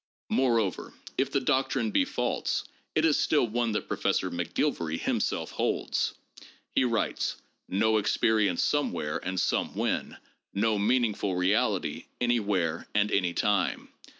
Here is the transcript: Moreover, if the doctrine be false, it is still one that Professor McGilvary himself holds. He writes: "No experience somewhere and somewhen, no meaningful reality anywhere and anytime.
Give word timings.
Moreover, 0.31 0.95
if 1.15 1.29
the 1.31 1.39
doctrine 1.39 1.91
be 1.91 2.05
false, 2.05 2.63
it 2.95 3.05
is 3.05 3.19
still 3.19 3.45
one 3.45 3.73
that 3.73 3.87
Professor 3.87 4.31
McGilvary 4.31 4.99
himself 4.99 5.51
holds. 5.51 6.15
He 6.73 6.83
writes: 6.83 7.35
"No 7.69 7.97
experience 7.99 8.63
somewhere 8.63 9.19
and 9.23 9.37
somewhen, 9.39 10.17
no 10.55 10.79
meaningful 10.79 11.35
reality 11.35 12.05
anywhere 12.19 12.87
and 12.95 13.11
anytime. 13.11 13.89